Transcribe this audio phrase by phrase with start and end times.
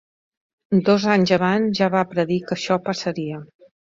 [0.87, 3.43] Dos anys abans ja va predir que això passaria.